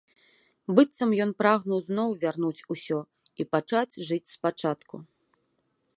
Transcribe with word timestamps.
Быццам 0.79 1.11
ён 1.25 1.31
прагнуў 1.41 1.79
зноў 1.89 2.09
вярнуць 2.25 2.65
усё 2.77 2.97
і 3.45 3.49
пачаць 3.55 3.99
жыць 4.09 4.33
спачатку. 4.35 4.95